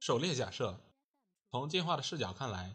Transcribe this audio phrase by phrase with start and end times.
[0.00, 0.80] 狩猎假设，
[1.50, 2.74] 从进化的视角看来，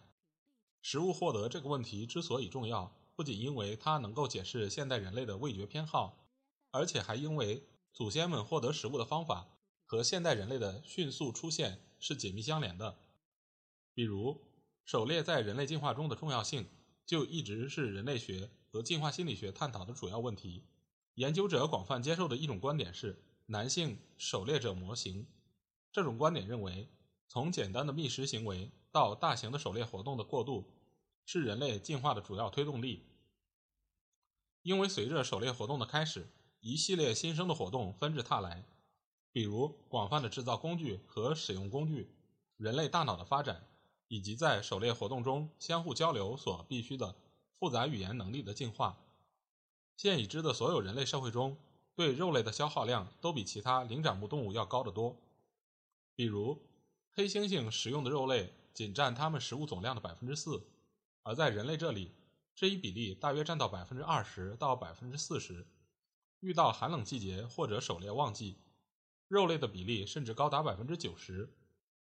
[0.79, 6.29] 食物获得这个问题之所以重要，不仅因为它能够解释现代人类的味觉偏好，
[6.69, 9.47] 而且还因为祖先们获得食物的方法
[9.85, 12.99] 和现代人类的迅速出现是紧密相连的。
[13.95, 14.39] 比如，
[14.85, 16.67] 狩猎在人类进化中的重要性，
[17.07, 20.63] 就一直是人类学和进化心理学探讨的主要问题。
[21.15, 25.25] 研究者广泛接受的一种观点是男性狩猎者模型。
[25.91, 26.89] 这种观点认为，
[27.35, 30.63] 从简单的觅食行为到大型的狩猎活动的过渡，
[31.25, 33.03] 是人类进化的主要推动力。
[34.61, 36.29] 因为随着狩猎活动的开始，
[36.61, 38.63] 一系列新生的活动纷至沓来，
[39.33, 42.09] 比如广泛的制造工具和使用工具、
[42.55, 43.67] 人类大脑的发展，
[44.07, 47.17] 以及在狩猎活动中相互交流所必须的
[47.59, 48.97] 复杂语言能力的进化。
[49.97, 51.57] 现已知的所有人类社会中，
[51.95, 55.17] 对肉类的消耗量都比其他灵长目动物要高得多。
[56.15, 56.57] 比如，
[57.15, 60.61] 黑猩猩食用的肉类仅占它们食物总量的百分之四，
[61.23, 62.11] 而在人类这里，
[62.53, 65.65] 这一比例大约占到百分之二十到百分之四十。
[66.41, 68.57] 遇到寒冷季节或者狩猎旺季，
[69.29, 71.49] 肉类的比例甚至高达百分之九十。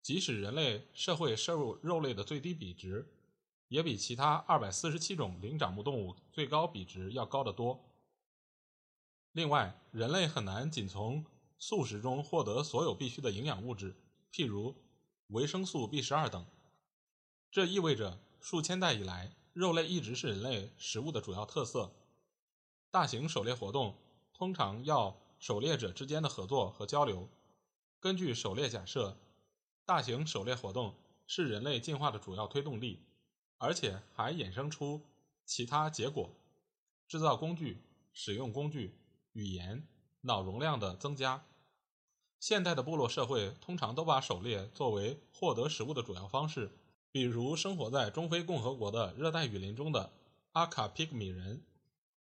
[0.02, 3.14] 即使人类社会摄入肉类的最低比值。
[3.68, 7.82] 也比其他二百四十七种灵长目动物最高比值要高得多。
[9.32, 11.26] 另外，人类很难仅从
[11.58, 13.96] 素食中获得所有必需的营养物质，
[14.30, 14.76] 譬如
[15.32, 16.46] 维生素 B 十二等。
[17.50, 21.94] 这意味着数千代以来，肉类一直是人类食物的主要特色。
[22.90, 23.98] 大型狩猎活动
[24.34, 27.30] 通常要狩猎者之间的合作和交流。
[28.00, 29.18] 根据狩猎假设，
[29.86, 30.96] 大型狩猎活动
[31.26, 33.06] 是人类进化的主要推动力。
[33.58, 35.06] 而且还衍生出
[35.46, 36.36] 其他结果：
[37.08, 38.98] 制造工具、使用工具、
[39.34, 39.88] 语言、
[40.22, 41.46] 脑容量的增加。
[42.42, 46.72] 现代的部落社会通常都把狩猎作为获得食物的主要方式，
[47.12, 50.12] 比如生活在中非共和国的热带雨林中的
[50.54, 51.62] 阿卡皮克米人，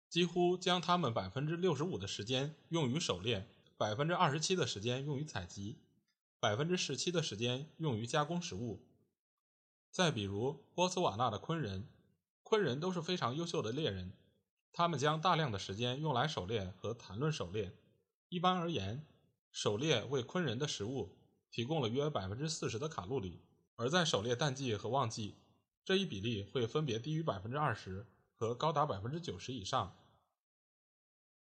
[0.09, 5.81] 几乎将他们百分之六十五的时间用于狩猎，百分之二十七的时间用于采集，
[6.39, 8.87] 百分之十七的时间用于加工食物。
[9.91, 11.89] 再比如波斯瓦纳的昆人，
[12.45, 14.13] 昆人都是非常优秀的猎人，
[14.73, 17.73] 他们将大量的时间用来狩猎和谈论狩猎。
[18.29, 19.05] 一般而言，
[19.57, 21.17] 狩猎为昆人的食物
[21.51, 23.41] 提供了约百分之四十的卡路里，
[23.77, 25.39] 而在狩猎淡季和旺季，
[25.83, 29.97] 这一比例会分别低于百分之二十和高达百分之九十以上。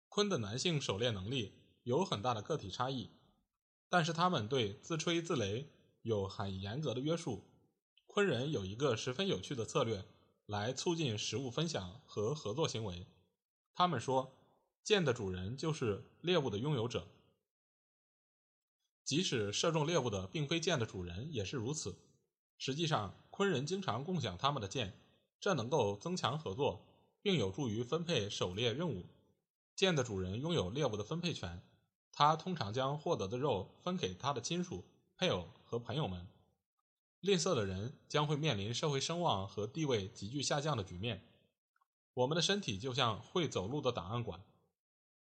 [0.09, 1.55] 昆的男性狩猎能力
[1.85, 3.09] 有很大的个体差异，
[3.89, 5.67] 但是他们对自吹自擂
[6.03, 7.45] 有很严格的约束。
[8.09, 10.05] 昆人有一个十分有趣的策略，
[10.47, 13.07] 来促进食物分享和合作行为。
[13.73, 14.37] 他们说，
[14.83, 17.07] 剑的主人就是猎物的拥有者。
[19.05, 21.99] 即使射中猎物的并非剑的主人，也是如此。
[22.59, 25.01] 实际上，昆人经常共享他们的剑，
[25.41, 26.87] 这能够增强合作，
[27.21, 29.07] 并有助于分配狩猎任务。
[29.75, 31.63] 剑的主人拥有猎物的分配权，
[32.13, 34.85] 他通常将获得的肉分给他的亲属、
[35.17, 36.29] 配偶和朋友们。
[37.21, 41.25] 吝啬的人将会面临社会声望和地位急剧下降的局面。
[42.15, 44.45] 我们的身体就像会走路的档案馆，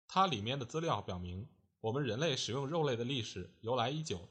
[0.07, 1.47] 它里面的资料表明，
[1.81, 4.29] 我们人类使用肉类的历史由来已久。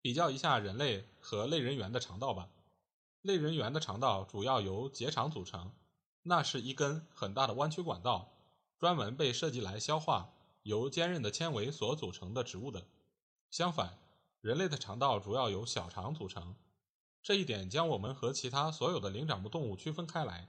[0.00, 2.48] 比较一下人类和类人猿的肠道吧。
[3.22, 5.72] 类人猿的肠道主要由结肠组成，
[6.22, 8.32] 那是一根很大的弯曲管道，
[8.78, 12.86] 专门被设计来消化由坚韧的纤维所组成的植物的。
[13.50, 13.98] 相反。
[14.42, 16.54] 人类的肠道主要由小肠组成，
[17.20, 20.48] 这一点将我们和其他所有的灵长目动物区分开来。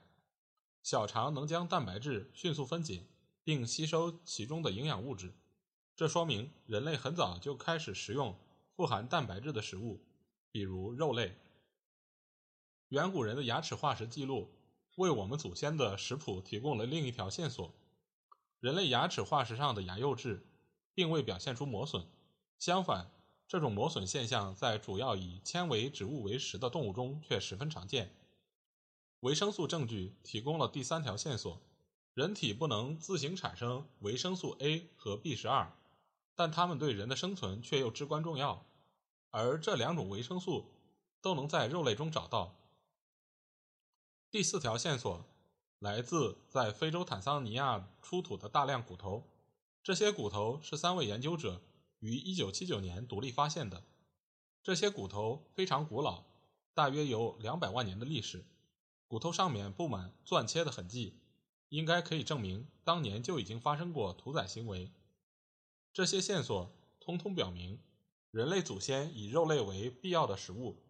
[0.84, 3.08] 小肠能将蛋白质迅速分解，
[3.48, 5.34] 并吸收其中的营养物质，
[5.96, 8.38] 这说明人类很早就开始食用
[8.76, 10.02] 富含蛋白质的食物，
[10.52, 11.34] 比如肉类。
[12.90, 14.50] 远古人的牙齿化石记录
[14.98, 17.74] 为我们祖先的食谱提供了另一条线索：
[18.60, 20.46] 人类牙齿化石上的牙釉质
[20.94, 22.06] 并未表现出磨损，
[22.60, 23.10] 相反。
[23.48, 28.14] 这种磨损现象在主要以纤维植物为食的动物中却十分常见。
[29.22, 31.62] 维生素证据提供了第三条线索：
[32.18, 35.72] 人体不能自行产生维生素 A 和 B 十二，
[36.34, 38.66] 但它们对人的生存却又至关重要。
[39.30, 40.74] 而这两种维生素
[41.22, 42.56] 都能在肉类中找到。
[44.32, 45.28] 第四条线索
[45.78, 49.28] 来自在非洲坦桑尼亚出土的大量骨头，
[49.84, 51.62] 这些骨头是三位研究者
[52.00, 53.84] 于1979年独立发现的。
[54.64, 56.24] 这些骨头非常古老，
[56.74, 58.44] 大约有两百万年的历史。
[59.08, 61.20] 骨头上面布满钻切的痕迹，
[61.70, 64.92] 应该可以证明当年就已经发生过屠宰行为。
[65.94, 67.80] 这些线索通通表明，
[68.32, 70.84] 人类祖先以肉类为必要的食物，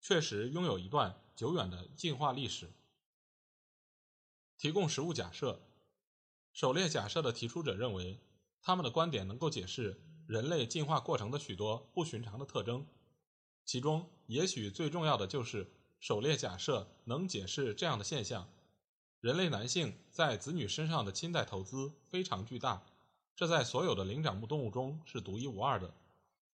[0.00, 2.72] 确实拥有一段久远的进化历史。
[4.58, 5.62] 提供食物假设，
[6.52, 8.20] 狩猎假设的提出者认为，
[8.60, 12.86] 他们的观点能够解释人类进化过程的许多不寻常的特征。
[13.64, 18.52] 其中，也许最重要的就是狩猎假设能解释这样的现象：
[19.20, 22.82] 人类男性在子女身上的亲代投资非常巨大，
[23.36, 25.92] 这在所有的灵长目动物中是独一无二的。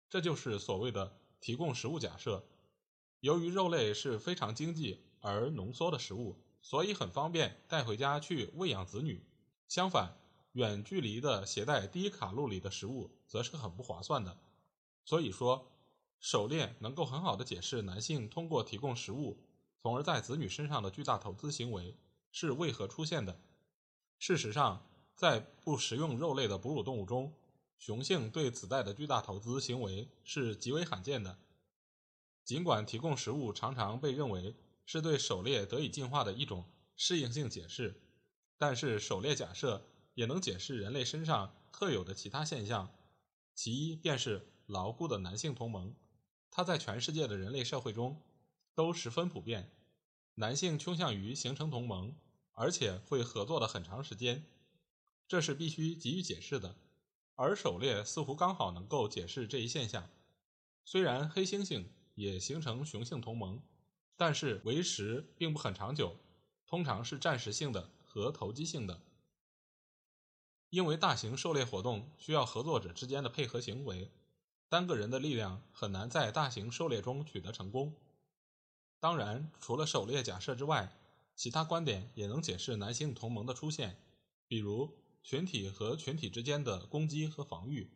[0.08, 2.44] 这就是所谓的提供食物假设。
[3.20, 9.24] 由于肉类是非常经济而浓缩的食物，所以很方便带回家去喂养子女。
[9.68, 10.16] 相反，
[10.52, 14.38] 远距离的携带低卡路里的食物则是很不划算的。
[15.04, 15.68] 所以说。
[16.24, 19.36] 狩猎能够很好的解释男性通过提供食物，
[19.82, 21.96] 从而在子女身上的巨大投资行为
[22.32, 23.40] 是为何出现的。
[24.18, 24.84] 事实上，
[25.14, 27.32] 在不食用肉类的哺乳动物中，
[27.78, 31.38] 雄性对子代的巨大投资行为是极为罕见的。
[32.44, 36.64] 尽管提供食物常常被认为是对狩猎得以进化的一种
[36.96, 38.00] 适应性解释，
[38.58, 42.92] 但是狩猎假设也能解释人类身上特有的其他现象，
[43.54, 45.94] 其一便是牢固的男性同盟。
[46.50, 48.20] 它在全世界的人类社会中
[48.74, 49.70] 都十分普遍，
[50.34, 52.14] 男性倾向于形成同盟，
[52.52, 54.46] 而且会合作的很长时间，
[55.28, 56.76] 这是必须给予解释的。
[57.34, 60.08] 而狩猎似乎刚好能够解释这一现象。
[60.84, 63.62] 虽然黑猩猩也形成雄性同盟，
[64.16, 66.16] 但是维持并不很长久，
[66.66, 69.00] 通常是暂时性的和投机性的。
[70.70, 74.10] 因为大型狩猎活动需要合作者之间的配合行为。
[74.68, 77.94] 单个人的力量很难在大型狩猎中取得成功。
[79.02, 80.96] 当然，除了狩猎假设之外，
[81.34, 83.96] 其他观点也能解释男性同盟的出现，
[84.46, 87.90] 比如群体和群体之间的攻击和防御、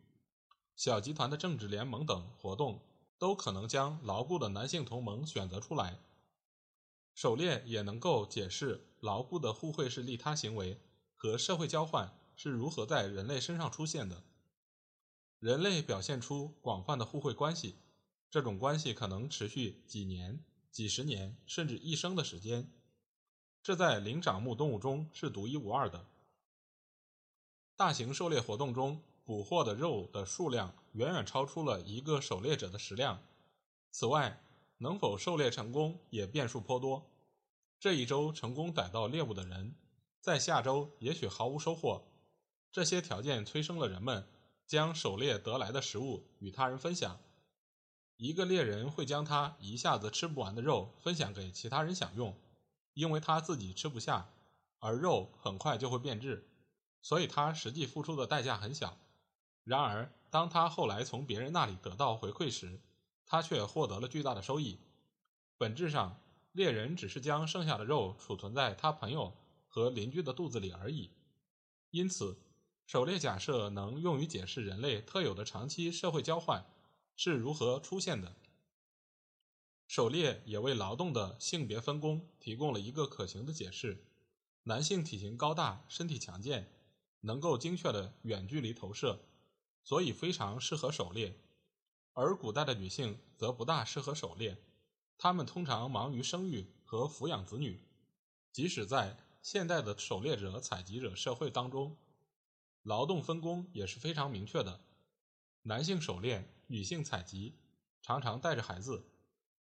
[0.75, 2.81] 小集团的政治联盟等活动，
[3.17, 5.97] 都可能将牢固的男性同盟选择出来。
[7.15, 10.81] 狩猎也能够解释牢固的互惠式利他行为
[11.15, 14.23] 和社会交换是如何在人类身上出现的。
[15.39, 17.75] 人类表现出广泛的互惠关系，
[18.29, 20.43] 这种关系可能持续几年、
[20.77, 22.71] 几十年，甚至一生的时间。
[23.63, 26.05] 这在灵长目动物中是独一无二的。
[27.75, 33.23] 大型狩猎活动中捕获的肉的数量远远超出了一个狩猎者的食量。
[33.89, 34.43] 此外，
[34.77, 37.09] 能否狩猎成功也变数颇多。
[37.79, 39.73] 这一周成功逮到猎物的人，
[40.21, 42.03] 在下周也许毫无收获。
[42.71, 44.27] 这些条件催生了人们。
[44.67, 47.19] 将狩猎得来的食物与他人分享。
[48.17, 52.35] 一个猎人会将他一下子吃不完的肉分享给其他人享用，
[52.93, 54.29] 因为他自己吃不下，
[54.79, 56.49] 而肉很快就会变质，
[57.01, 58.97] 所以他实际付出的代价很小。
[59.63, 62.79] 然而，当他后来从别人那里得到回馈时，
[63.25, 64.79] 他却获得了巨大的收益。
[65.57, 66.19] 本质上，
[66.53, 69.33] 猎人只是将剩下的肉储存在他朋友
[69.67, 71.11] 和邻居的肚子里而已。
[71.91, 72.37] 因此。
[72.89, 76.65] 狩猎假设能用于解释人类特有的长期社会交换
[77.17, 78.37] 是如何出现的。
[79.87, 84.05] 狩猎也为劳动的性别分工提供了一个可行的解释：
[84.63, 86.71] 男性体型高大，身体强健，
[87.21, 89.19] 能够精确的远距离投射，
[89.83, 91.33] 所以非常适合狩猎；
[92.13, 94.57] 而古代的女性则不大适合狩猎，
[95.17, 97.83] 她们通常忙于生育和抚养子女。
[98.51, 101.97] 即使在现代的狩猎者、采集者社会当中。
[102.83, 104.79] 劳动分工也是非常明确的，
[105.63, 107.55] 男性狩猎，女性采集，
[108.01, 109.05] 常常带着孩子，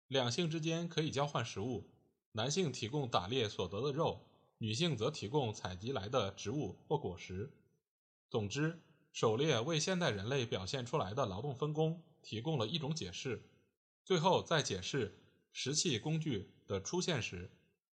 [0.07, 1.89] 两性之间可以交换食物，
[2.31, 4.25] 男性提供打猎所得的肉，
[4.57, 7.51] 女性则提供采集来的植物或果实。
[8.29, 8.79] 总之，
[9.13, 13.49] 狩猎为现代人类表现出来的劳动分工提供了一种解释。
[14.03, 15.17] 最后，在解释
[15.51, 17.51] 石器工具的出现时，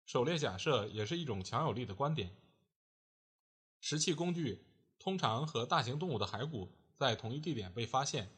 [0.06, 2.36] 狩猎假设也是一种强有力的观点。
[3.80, 4.64] 石器工具。
[5.00, 8.30] 通常和大型动物的骸骨在同一地点被发现，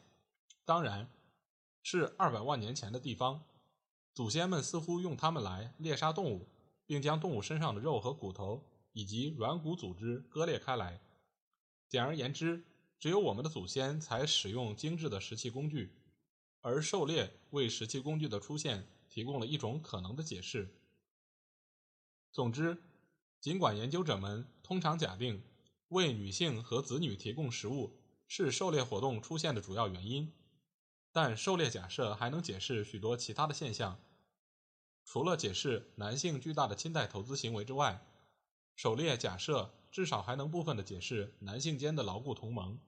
[0.70, 1.10] 当然
[1.82, 3.42] 是二百万年前的地方。
[4.14, 6.46] 祖先们似乎用它们来猎杀动物，
[6.86, 11.00] 并将动物身上的肉和骨头以及软骨组织割裂开来。
[11.88, 12.62] 简而言之，
[13.00, 15.92] 只有我们的祖先才使用精致的石器工具。
[16.60, 20.72] 而狩猎为石器工具的出现提供了一种可能的解释。
[22.30, 22.80] 总之，
[23.40, 25.42] 尽管研究者们通常假定
[25.88, 27.98] 为女性和子女提供食物
[28.28, 30.32] 是狩猎活动出现的主要原因，
[31.12, 34.00] 但狩猎假设还能解释许多其他的现象。
[35.04, 38.06] 除了解释男性巨大的亲代投资行为之外，
[38.76, 42.78] 狩猎假设至少还能部分的解释男性间的牢固同盟、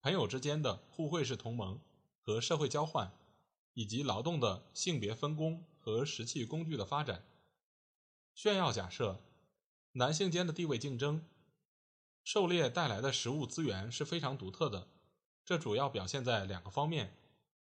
[0.00, 1.78] 朋友之间的互惠式同盟
[2.22, 3.12] 和社会交换，
[3.74, 7.22] 以及劳动的性别分工和石器工具的发展。
[8.34, 9.20] 炫耀假设，
[9.92, 11.22] 男性间的地位竞争，
[12.24, 14.88] 狩猎带来的食物资源是非常独特的。
[15.44, 17.14] 这主要表现在两个方面：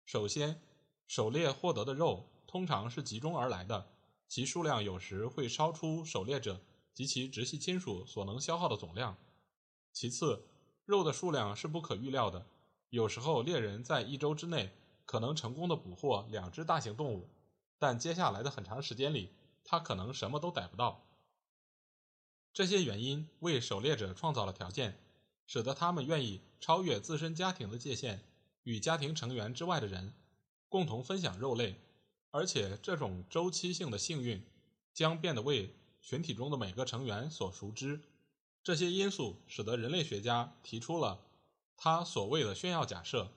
[0.09, 0.59] 首先，
[1.05, 3.91] 狩猎获得的肉通常是集中而来的，
[4.27, 6.59] 其数量有时会超出狩猎者
[6.95, 9.13] 及其直系亲属所能消耗的总量；
[9.93, 10.47] 其次，
[10.83, 12.47] 肉的数量是不可预料的，
[12.89, 14.71] 有时候猎人在一周之内
[15.05, 17.29] 可能成功的捕获两只大型动物，
[17.77, 19.29] 但接下来的很长时间里。
[19.63, 21.05] 他可能什么都逮不到。
[22.51, 24.99] 这些原因为狩猎者创造了条件，
[25.45, 28.23] 使得他们愿意超越自身家庭的界限，
[28.69, 30.13] 与家庭成员之外的人
[30.67, 31.81] 共同分享肉类，
[32.29, 34.45] 而且这种周期性的幸运
[34.93, 37.99] 将变得为群体中的每个成员所熟知。
[38.61, 41.25] 这些因素使得人类学家提出了
[41.75, 43.31] 他所谓的炫耀假设。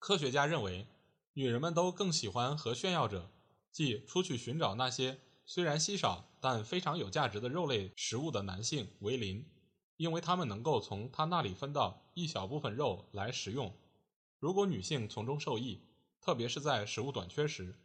[0.00, 0.88] 科学家认为，
[1.34, 3.30] 女人们都更喜欢和炫耀者。
[3.70, 9.48] 即出去寻找那些虽然稀少但非常有价值的肉类食物的男性为邻，
[9.96, 13.74] 因为他们能够从他那里分到一小部分肉来食用。
[14.38, 15.80] 如果女性从中受益，
[16.20, 17.78] 特别是在食物短缺时，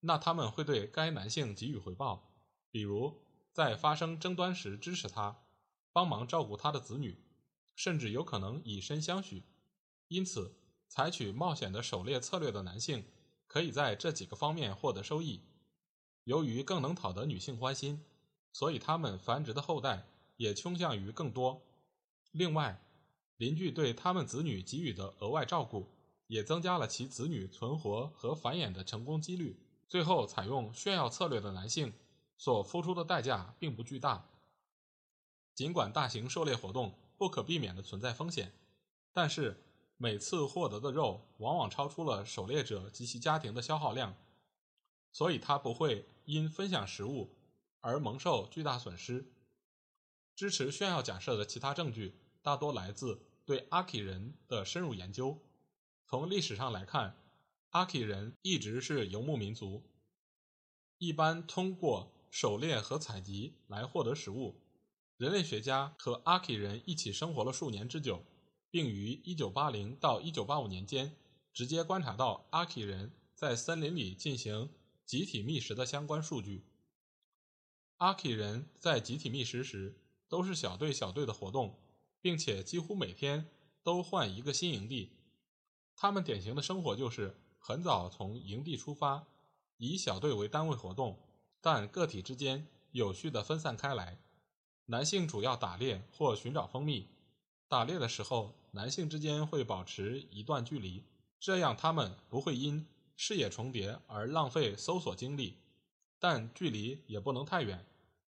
[0.00, 2.32] 那他们会对该男性给予回报，
[2.70, 5.44] 比如在发生争端时支持他，
[5.92, 7.22] 帮忙照顾他的子女，
[7.74, 9.44] 甚至有可能以身相许。
[10.08, 10.56] 因此，
[10.88, 13.04] 采取冒险的狩猎策略的男性。
[13.52, 15.40] 可以在这几个方面获得收益。
[16.22, 18.04] 由于更能讨得女性欢心，
[18.52, 20.06] 所以他们繁殖的后代
[20.40, 21.60] 也倾向于更多。
[22.32, 22.82] 另外，
[23.36, 25.92] 邻居对他们子女给予的额外照顾，
[26.28, 29.60] 也增加了其子女存活和繁衍的成功几率。
[29.86, 31.92] 最后，采用炫耀策略的男性
[32.38, 34.30] 所付出的代价并不巨大。
[35.54, 38.52] 尽管大型狩猎活动不可避免的存在风险，
[39.12, 39.62] 但是。
[40.02, 44.16] 每次获得的肉往往超出了狩猎者及其家庭的消耗量，
[45.12, 47.28] 所以他不会因分享食物
[47.80, 49.30] 而蒙受巨大损失。
[50.40, 55.38] 支持炫耀假设的其他证据大多来自对阿基人的深入研究。
[56.06, 57.14] 从历史上来看，
[57.72, 59.82] 阿基人一直是游牧民族，
[60.96, 64.58] 一般通过狩猎和采集来获得食物。
[65.18, 68.24] 人类学家和阿基人一起生活了数年之久。
[68.70, 71.16] 并于1980到1985年间
[71.52, 74.72] 直接观察到阿基人在森林里进行
[75.04, 76.64] 集体觅食的相关数据。
[77.96, 81.78] 阿基人在集体觅食时都是小队小队的活动，
[82.22, 83.50] 并且几乎每天
[83.82, 85.10] 都换一个新营地。
[85.94, 89.26] 他们典型的生活就是很早从营地出发，
[89.76, 91.18] 以小队为单位活动，
[91.60, 94.18] 但个体之间有序地分散开来。
[94.86, 97.06] 男性主要打猎或寻找蜂蜜。
[97.68, 98.54] 打猎的时候。
[98.72, 101.02] 男性之间会保持一段距离，
[101.40, 105.56] 这样他们不会因视野重叠而浪费搜索精力，
[106.20, 107.84] 但距离也不能太远，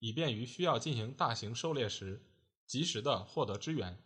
[0.03, 2.21] 以便于需要进行大型狩猎时
[2.67, 4.03] 及时的获得支援。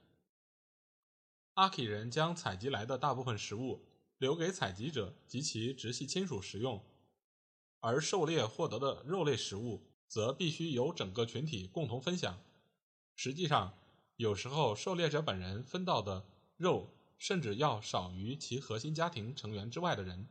[1.54, 3.88] 阿基人将采集来的大部分食物
[4.18, 6.84] 留给采集者及其直系亲属食用，
[7.80, 12.38] 而狩猎获得的肉类食物则必须由整个群体共同分享。
[13.14, 13.78] 实际上。
[14.18, 16.24] 有时候，狩猎者本人分到的
[16.56, 16.88] 肉
[17.18, 20.26] 甚至要少于其核心家庭成员之外的人。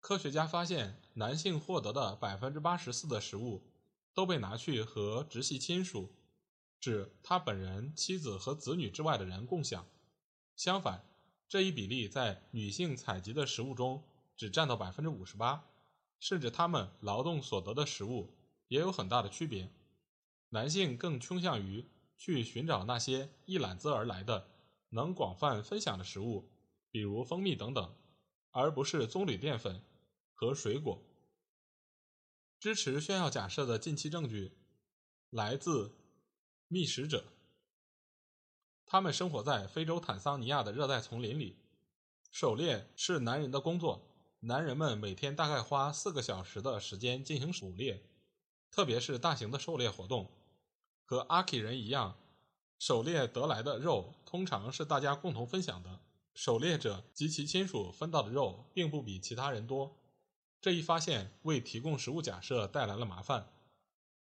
[0.00, 3.62] 科学家发现，男性获得的百分之八十四的食物
[4.20, 6.12] 都被拿去和直系亲属，
[6.78, 9.86] 指他本人、妻子和子女之外的人共享。
[10.56, 11.02] 相反，
[11.48, 14.04] 这一比例在女性采集的食物中
[14.36, 15.64] 只占到百分之五十八，
[16.18, 18.36] 甚至他们劳动所得的食物
[18.68, 19.72] 也有很大的区别。
[20.50, 21.88] 男性更倾向于。
[22.22, 24.46] 去寻找那些一揽子而来的
[24.90, 26.50] 能广泛分享的食物，
[26.90, 27.94] 比如蜂蜜等等，
[28.50, 29.82] 而不是棕榈淀粉
[30.34, 31.02] 和水果。
[32.60, 34.52] 支持炫耀假设的近期证据
[35.30, 35.96] 来自
[36.68, 37.24] 觅食者，
[38.84, 41.56] 他们生活在非洲坦桑尼亚的热带丛林里。
[42.30, 44.06] 狩猎是男人的工作，
[44.40, 48.02] 男人们每天大概花四个小时的时间进行捕猎，
[48.70, 50.30] 特别是大型的狩猎活动。
[51.06, 52.18] 和阿基人一样，
[52.78, 56.00] 狩猎得来的肉通常是大家共同分享的。
[56.34, 59.96] 狩猎者及其亲属分到的肉并不比其他人多。
[60.60, 63.48] 这一发现为提供食物假设带来了麻烦。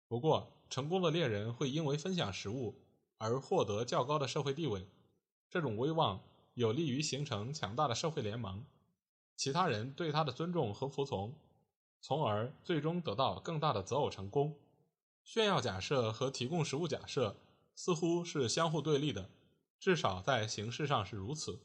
[0.06, 2.76] 不过，成功的猎人会因为分享食物
[3.18, 4.86] 而获得较高的社会地位，
[5.50, 6.20] 这种威望
[6.54, 8.64] 有利于形成强大的社会联盟，
[9.36, 11.34] 其他人对他的尊重和服从，
[12.00, 14.56] 从而最终得到更大的择偶成功。
[15.24, 17.36] 炫耀假设和提供食物假设
[17.74, 19.28] 似乎是相互对立的，
[19.80, 21.60] 至少在形式上是如此。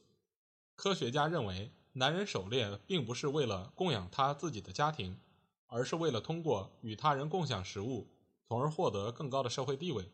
[0.76, 5.20] 科学家认为，男人狩猎并不是为了供养他自己的家庭，
[5.68, 8.10] 而是为了通过与他人共享食物。
[8.46, 10.12] 从而获得更高的社会地位。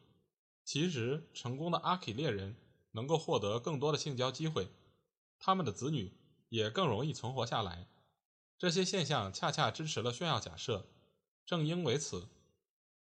[0.63, 2.55] 其实，成功的阿肯猎人
[2.91, 4.69] 能够获得更多的性交机会，
[5.39, 6.13] 他们的子女
[6.48, 7.89] 也更容易存活下来。
[8.57, 10.88] 这些现象恰恰支持了炫耀假设。
[11.45, 12.29] 正因为此，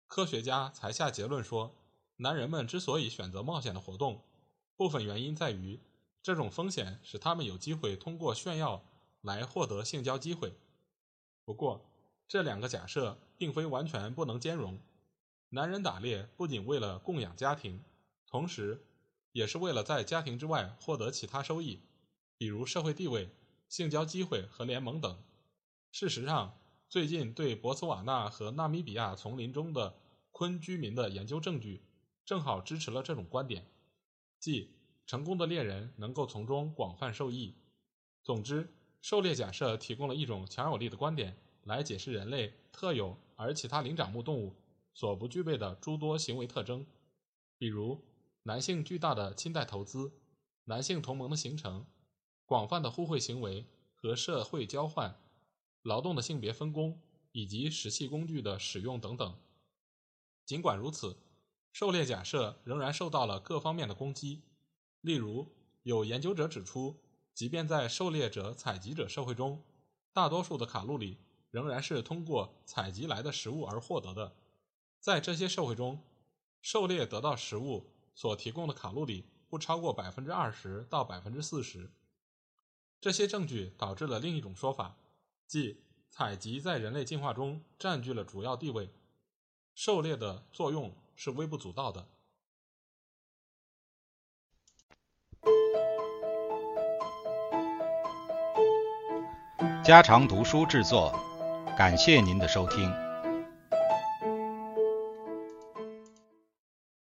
[0.07, 1.75] 科学家才下结论说，
[2.19, 4.23] 男人们之所以选择冒险的活动，
[4.77, 5.81] 部分原因在于
[6.27, 8.83] 这种风险使他们有机会通过炫耀
[9.21, 10.53] 来获得性交机会。
[11.45, 11.89] 不过，
[12.27, 14.81] 这两个假设并非完全不能兼容。
[15.51, 17.81] 男人打猎不仅为了供养家庭，
[18.27, 18.85] 同时
[19.31, 21.79] 也是为了在家庭之外获得其他收益，
[22.37, 23.31] 比如社会地位、
[23.69, 25.23] 性交机会和联盟等。
[25.93, 29.95] 事实上，最近对博茨瓦纳和纳米比亚丛林中的
[30.33, 31.83] 昆居民的研究证据，
[32.25, 33.65] 正好支持了这种观点，
[34.41, 34.73] 即
[35.07, 37.55] 成功的猎人能够从中广泛受益。
[38.23, 38.69] 总之，
[39.01, 44.55] 狩猎假设提供了一种强有力的观点，来解释人类特有而其他灵长目动物。
[44.93, 46.87] 所不具备的诸多行为特征，
[47.59, 48.03] 比如
[48.45, 50.11] 男性巨大的亲代投资、
[50.65, 51.85] 男性同盟的形成、
[52.47, 55.15] 广泛的互惠行为和社会交换、
[55.83, 56.99] 劳动的性别分工
[57.33, 59.39] 以及石器工具的使用等等。
[60.47, 61.19] 尽管如此，
[61.73, 64.41] 狩猎假设仍然受到了各方面的攻击。
[65.07, 65.47] 例如，
[65.85, 66.97] 有研究者指出，
[67.33, 69.63] 即便在狩猎者采集者社会中，
[70.13, 71.17] 大多数的卡路里
[71.53, 74.35] 仍然是通过采集来的食物而获得的。
[74.99, 76.03] 在这些社会中，
[76.61, 81.89] 狩猎得到食物所提供的卡路里不超过百分之二十到百分之四十。
[83.01, 84.97] 这些证据导致了另一种说法，
[85.47, 88.91] 即采集在人类进化中占据了主要地位，
[89.73, 92.09] 狩猎的作用是微不足道的。
[99.87, 101.15] 家常读书制作，
[101.79, 102.93] 感谢您的收听。